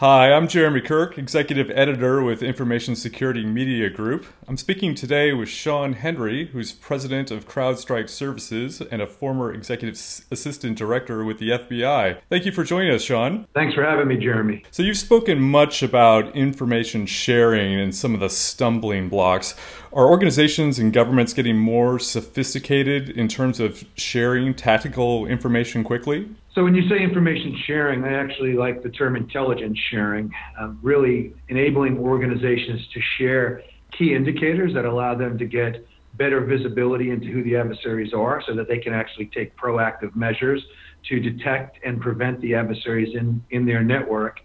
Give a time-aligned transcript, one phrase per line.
[0.00, 4.24] Hi, I'm Jeremy Kirk, Executive Editor with Information Security Media Group.
[4.48, 9.96] I'm speaking today with Shawn Henry, who's President of CrowdStrike Services and a former Executive
[10.30, 12.16] Assistant Director with the FBI.
[12.30, 13.46] Thank you for joining us, Shawn.
[13.52, 14.62] Thanks for having me, Jeremy.
[14.70, 19.54] So, you've spoken much about information sharing and some of the stumbling blocks.
[19.92, 26.30] Are organizations and governments getting more sophisticated in terms of sharing tactical information quickly?
[26.54, 31.32] So when you say information sharing, I actually like the term intelligence sharing, uh, really
[31.48, 33.62] enabling organizations to share
[33.96, 38.54] key indicators that allow them to get better visibility into who the adversaries are so
[38.56, 40.60] that they can actually take proactive measures
[41.08, 44.40] to detect and prevent the adversaries in, in their network.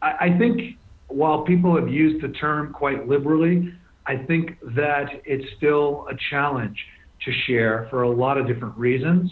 [0.00, 0.76] I, I think
[1.08, 3.74] while people have used the term quite liberally,
[4.06, 6.78] I think that it's still a challenge
[7.24, 9.30] to share for a lot of different reasons.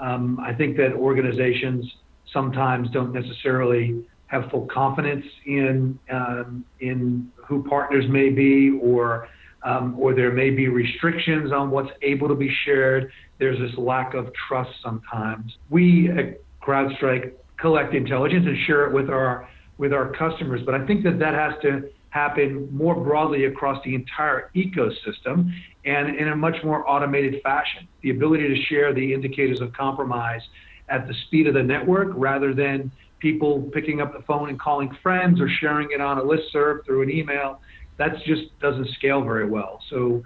[0.00, 1.84] Um, I think that organizations
[2.32, 9.28] sometimes don't necessarily have full confidence in um, in who partners may be, or
[9.62, 13.12] um, or there may be restrictions on what's able to be shared.
[13.38, 15.56] There's this lack of trust sometimes.
[15.68, 20.86] We at CrowdStrike collect intelligence and share it with our with our customers, but I
[20.86, 25.50] think that that has to happen more broadly across the entire ecosystem
[25.84, 27.88] and in a much more automated fashion.
[28.02, 30.42] The ability to share the indicators of compromise
[30.88, 34.94] at the speed of the network rather than people picking up the phone and calling
[35.02, 37.60] friends or sharing it on a list serve through an email.
[37.98, 39.80] That just doesn't scale very well.
[39.90, 40.22] So,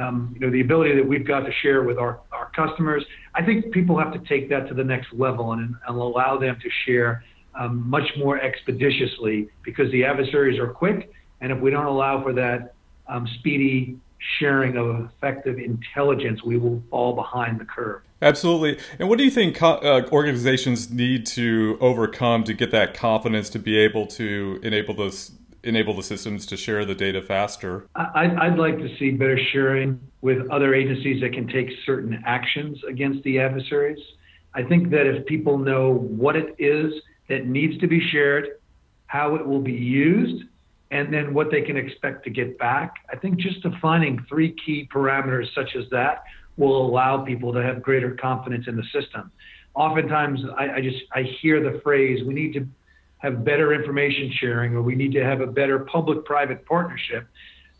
[0.00, 3.44] um, you know, the ability that we've got to share with our, our customers, I
[3.44, 6.68] think people have to take that to the next level and, and allow them to
[6.84, 7.24] share
[7.58, 11.10] um, much more expeditiously because the adversaries are quick
[11.42, 12.74] and if we don't allow for that
[13.08, 13.98] um, speedy
[14.38, 18.00] sharing of effective intelligence, we will fall behind the curve.
[18.22, 18.78] Absolutely.
[19.00, 23.58] And what do you think uh, organizations need to overcome to get that confidence to
[23.58, 25.32] be able to enable those
[25.64, 27.86] enable the systems to share the data faster?
[27.94, 32.78] I'd, I'd like to see better sharing with other agencies that can take certain actions
[32.88, 34.00] against the adversaries.
[34.54, 36.92] I think that if people know what it is
[37.28, 38.58] that needs to be shared,
[39.06, 40.44] how it will be used,
[40.92, 42.96] and then what they can expect to get back.
[43.10, 46.22] I think just defining three key parameters such as that
[46.58, 49.32] will allow people to have greater confidence in the system.
[49.74, 52.68] Oftentimes, I, I just I hear the phrase, "We need to
[53.18, 57.26] have better information sharing," or "We need to have a better public-private partnership,"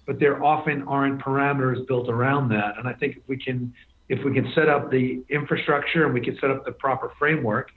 [0.06, 2.78] but there often aren't parameters built around that.
[2.78, 3.74] And I think if we can
[4.08, 7.70] if we can set up the infrastructure and we can set up the proper framework,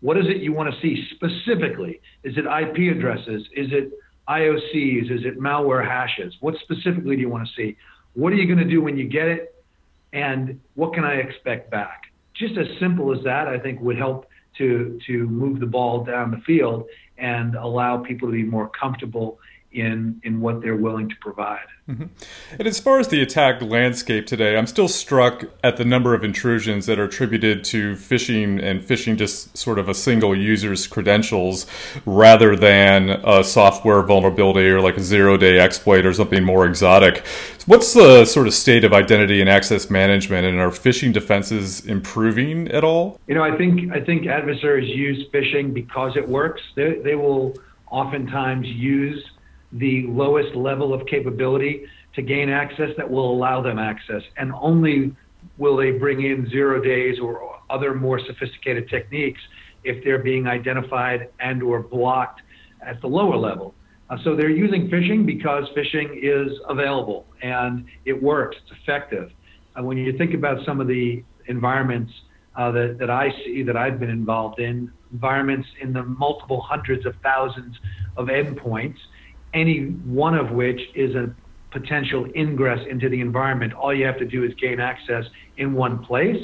[0.00, 2.00] what is it you want to see specifically?
[2.24, 3.42] Is it IP addresses?
[3.54, 3.92] Is it
[4.30, 5.10] IOCs?
[5.10, 6.34] Is it malware hashes?
[6.40, 7.76] What specifically do you want to see?
[8.14, 9.54] What are you going to do when you get it?
[10.12, 12.02] And what can I expect back?
[12.34, 14.26] Just as simple as that, I think would help
[14.58, 16.86] to to move the ball down the field
[17.18, 19.38] and allow people to be more comfortable
[19.72, 21.66] in in what they're willing to provide.
[21.88, 22.04] Mm-hmm.
[22.58, 26.22] And as far as the attack landscape today, I'm still struck at the number of
[26.22, 31.66] intrusions that are attributed to phishing and phishing just sort of a single user's credentials
[32.06, 37.24] rather than a software vulnerability or like a zero day exploit or something more exotic.
[37.66, 42.68] What's the sort of state of identity and access management and are phishing defenses improving
[42.68, 43.20] at all?
[43.26, 46.62] You know, I think I think adversaries use phishing because it works.
[46.76, 47.54] They, they will
[47.90, 49.24] oftentimes use
[49.72, 54.22] the lowest level of capability to gain access that will allow them access.
[54.36, 55.14] And only
[55.58, 59.40] will they bring in zero days or other more sophisticated techniques
[59.84, 62.42] if they're being identified and or blocked
[62.84, 63.74] at the lower level.
[64.08, 69.30] Uh, so they're using phishing because phishing is available and it works, it's effective.
[69.78, 72.12] Uh, when you think about some of the environments
[72.56, 77.06] uh, that, that I see that I've been involved in, environments in the multiple hundreds
[77.06, 77.76] of thousands
[78.16, 78.98] of endpoints,
[79.54, 81.34] any one of which is a
[81.70, 83.72] potential ingress into the environment.
[83.72, 85.24] All you have to do is gain access
[85.56, 86.36] in one place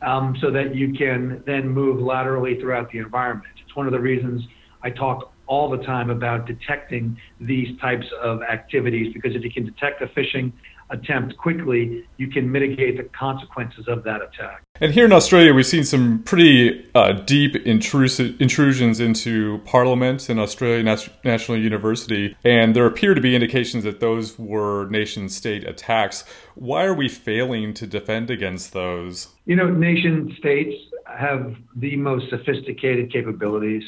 [0.00, 3.52] um, so that you can then move laterally throughout the environment.
[3.64, 4.42] It's one of the reasons
[4.82, 9.64] I talk all the time about detecting these types of activities because if you can
[9.64, 10.52] detect a phishing
[10.92, 14.62] attempt quickly, you can mitigate the consequences of that attack.
[14.80, 20.38] And here in Australia, we've seen some pretty uh, deep intrusi- intrusions into Parliament and
[20.38, 20.82] Australia
[21.24, 26.24] National University, and there appear to be indications that those were nation state attacks.
[26.54, 29.28] Why are we failing to defend against those?
[29.46, 30.74] You know, nation states
[31.06, 33.82] have the most sophisticated capabilities.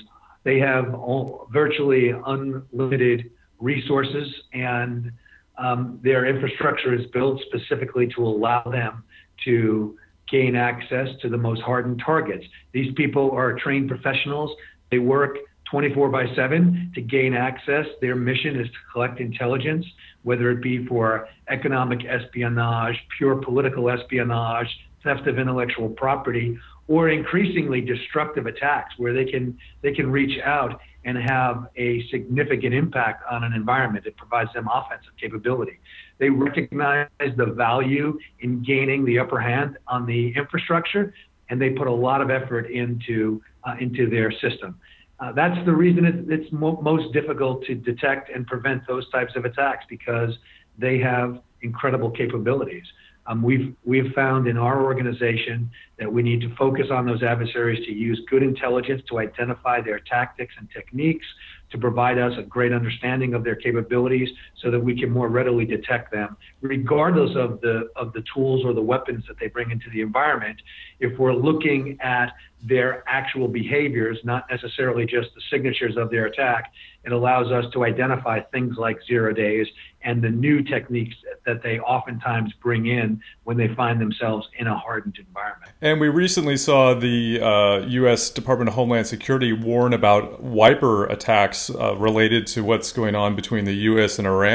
[0.44, 3.30] They have all, virtually unlimited
[3.60, 5.12] resources and
[5.58, 9.04] um, their infrastructure is built specifically to allow them
[9.44, 9.96] to
[10.30, 12.44] gain access to the most hardened targets.
[12.72, 14.50] These people are trained professionals.
[14.90, 15.38] They work
[15.70, 17.86] 24 by 7 to gain access.
[18.00, 19.84] Their mission is to collect intelligence,
[20.22, 24.68] whether it be for economic espionage, pure political espionage,
[25.02, 26.58] theft of intellectual property,
[26.88, 32.74] or increasingly destructive attacks where they can they can reach out and have a significant
[32.74, 34.06] impact on an environment.
[34.06, 35.78] It provides them offensive capability.
[36.18, 41.14] They recognize the value in gaining the upper hand on the infrastructure,
[41.50, 44.78] and they put a lot of effort into uh, into their system.
[45.20, 49.32] Uh, that's the reason it, it's mo- most difficult to detect and prevent those types
[49.36, 50.36] of attacks because
[50.78, 52.84] they have incredible capabilities.
[53.26, 57.84] Um, we've we've found in our organization that we need to focus on those adversaries
[57.86, 61.26] to use good intelligence to identify their tactics and techniques,
[61.70, 64.28] to provide us a great understanding of their capabilities,
[64.64, 68.72] so that we can more readily detect them, regardless of the of the tools or
[68.72, 70.60] the weapons that they bring into the environment.
[70.98, 72.32] If we're looking at
[72.62, 76.72] their actual behaviors, not necessarily just the signatures of their attack,
[77.04, 79.66] it allows us to identify things like zero days
[80.02, 84.76] and the new techniques that they oftentimes bring in when they find themselves in a
[84.76, 85.72] hardened environment.
[85.80, 88.30] And we recently saw the uh, U.S.
[88.30, 93.64] Department of Homeland Security warn about wiper attacks uh, related to what's going on between
[93.64, 94.18] the U.S.
[94.18, 94.53] and Iran.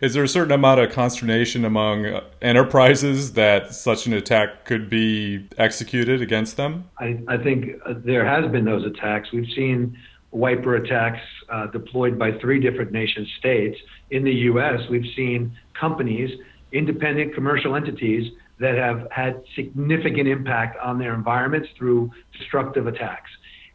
[0.00, 5.48] Is there a certain amount of consternation among enterprises that such an attack could be
[5.58, 6.90] executed against them?
[6.98, 9.30] I, I think uh, there has been those attacks.
[9.32, 9.96] We've seen
[10.30, 13.78] wiper attacks uh, deployed by three different nation states.
[14.10, 16.30] In the U.S., we've seen companies,
[16.72, 23.30] independent commercial entities, that have had significant impact on their environments through destructive attacks.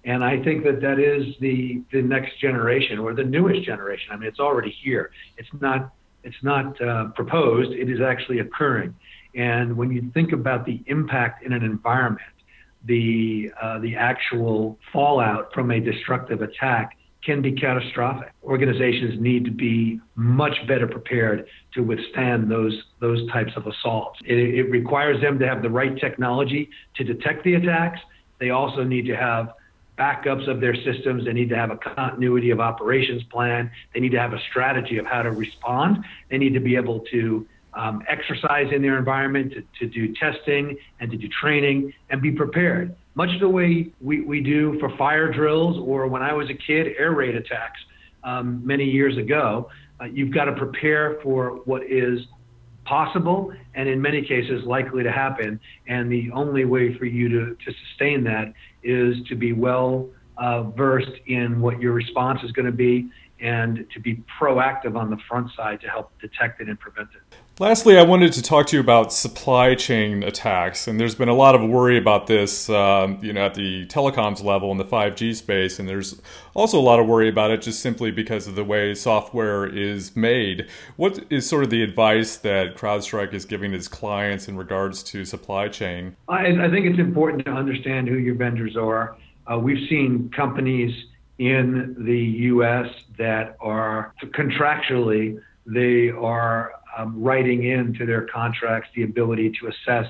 [0.06, 4.08] And I think that that is the, the next generation or the newest generation.
[4.12, 5.12] I mean, it's already here.
[5.38, 5.94] It's not,
[6.24, 8.96] it's not uh, proposed, it is actually occurring.
[9.36, 12.26] And when you think about the impact in an environment,
[12.86, 18.32] the uh, the actual fallout from a destructive attack can be catastrophic.
[18.44, 24.20] Organizations need to be much better prepared to withstand those those types of assaults.
[24.26, 28.00] It, it requires them to have the right technology to detect the attacks.
[28.40, 29.54] They also need to have
[30.00, 31.26] backups of their systems.
[31.26, 33.70] They need to have a continuity of operations plan.
[33.94, 36.06] They need to have a strategy of how to respond.
[36.30, 40.78] They need to be able to um, exercise in their environment, to, to do testing
[41.00, 42.96] and to do training and be prepared.
[43.16, 46.88] Much the way we, we do for fire drills or when I was a kid,
[46.98, 47.80] air raid attacks
[48.24, 49.70] um, many years ago.
[50.02, 52.22] Uh, you've got to prepare for what is
[52.90, 55.60] possible and in many cases likely to happen.
[55.88, 58.52] And the only way for you to, to sustain that
[58.84, 63.08] is to be well uh, versed in what your response is going to be
[63.40, 67.22] and to be proactive on the front side to help detect it and prevent it.
[67.62, 71.34] Lastly, I wanted to talk to you about supply chain attacks, and there's been a
[71.34, 75.36] lot of worry about this, um, you know, at the telecoms level in the 5G
[75.36, 76.22] space, and there's
[76.54, 80.16] also a lot of worry about it just simply because of the way software is
[80.16, 80.70] made.
[80.96, 85.26] What is sort of the advice that CrowdStrike is giving its clients in regards to
[85.26, 86.16] supply chain?
[86.30, 89.18] I, I think it's important to understand who your vendors are.
[89.52, 90.96] Uh, we've seen companies
[91.40, 92.88] in the U.S.
[93.18, 100.08] that are contractually they are um, writing into their contracts the ability to assess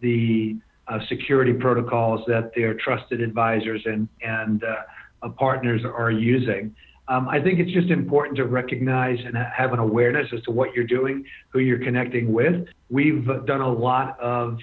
[0.00, 0.56] the
[0.88, 6.74] uh, security protocols that their trusted advisors and and uh, partners are using.
[7.08, 10.74] Um, I think it's just important to recognize and have an awareness as to what
[10.74, 12.66] you're doing, who you're connecting with.
[12.90, 14.58] We've done a lot of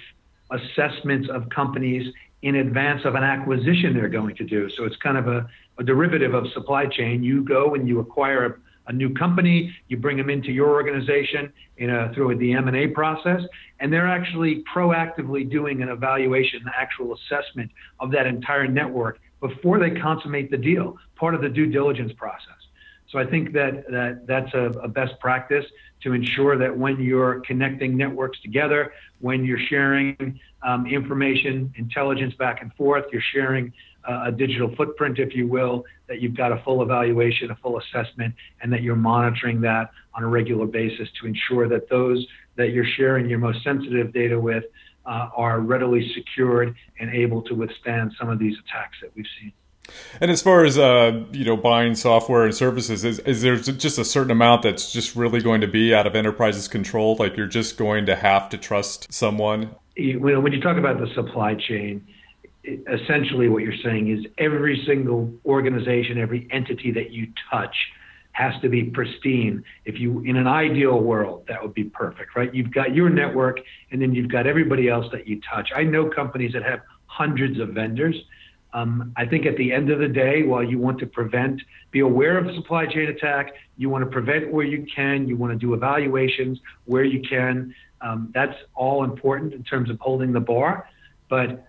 [0.50, 2.12] assessments of companies
[2.42, 4.68] in advance of an acquisition they're going to do.
[4.70, 7.22] So it's kind of a, a derivative of supply chain.
[7.22, 11.90] You go and you acquire a new company, you bring them into your organization in
[11.90, 13.40] a, through the M&A process,
[13.80, 19.78] and they're actually proactively doing an evaluation, an actual assessment of that entire network before
[19.78, 22.54] they consummate the deal, part of the due diligence process.
[23.10, 25.64] So I think that, that that's a, a best practice
[26.02, 32.60] to ensure that when you're connecting networks together, when you're sharing um, information, intelligence back
[32.60, 33.72] and forth, you're sharing
[34.06, 38.34] a digital footprint, if you will, that you've got a full evaluation, a full assessment,
[38.60, 42.86] and that you're monitoring that on a regular basis to ensure that those that you're
[42.96, 44.64] sharing your most sensitive data with
[45.06, 49.52] uh, are readily secured and able to withstand some of these attacks that we've seen.
[50.20, 53.98] And as far as uh, you know, buying software and services, is, is there just
[53.98, 57.16] a certain amount that's just really going to be out of enterprise's control?
[57.18, 59.74] Like you're just going to have to trust someone.
[59.96, 62.06] When you talk about the supply chain,
[62.64, 67.74] essentially what you're saying is every single organization, every entity that you touch
[68.32, 69.62] has to be pristine.
[69.84, 72.52] If you, in an ideal world, that would be perfect, right?
[72.52, 73.60] You've got your network
[73.92, 75.70] and then you've got everybody else that you touch.
[75.74, 78.16] I know companies that have hundreds of vendors.
[78.72, 82.00] Um, I think at the end of the day, while you want to prevent, be
[82.00, 85.58] aware of supply chain attack, you want to prevent where you can, you want to
[85.58, 87.72] do evaluations where you can.
[88.00, 90.88] Um, that's all important in terms of holding the bar.
[91.30, 91.64] But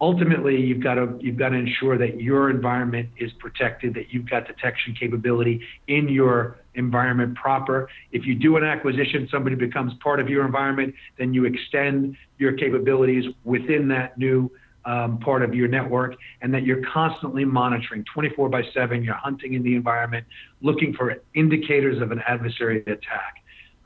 [0.00, 4.28] ultimately you've got to you've got to ensure that your environment is protected that you've
[4.28, 7.88] got detection capability in your environment proper.
[8.12, 12.52] If you do an acquisition somebody becomes part of your environment then you extend your
[12.52, 14.50] capabilities within that new
[14.86, 19.52] um, part of your network and that you're constantly monitoring 24 by 7 you're hunting
[19.52, 20.26] in the environment
[20.62, 23.34] looking for indicators of an adversary attack.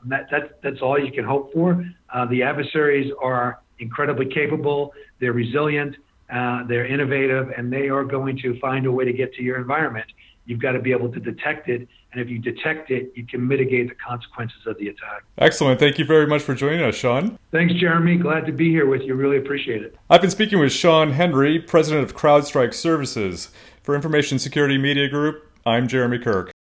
[0.01, 1.83] And that, that, that's all you can hope for.
[2.13, 5.95] Uh, the adversaries are incredibly capable they're resilient
[6.31, 9.57] uh, they're innovative, and they are going to find a way to get to your
[9.57, 10.05] environment.
[10.45, 13.47] You've got to be able to detect it, and if you detect it, you can
[13.47, 15.23] mitigate the consequences of the attack.
[15.37, 15.79] Excellent.
[15.79, 17.37] Thank you very much for joining us, Shawn.
[17.51, 18.17] Thanks, Jeremy.
[18.17, 19.15] Glad to be here with you.
[19.15, 19.95] Really appreciate it.
[20.09, 23.49] I've been speaking with Shawn Henry, president of CrowdStrike Services.
[23.81, 26.54] For Information Security Media Group, I'm Jeremy Kirk.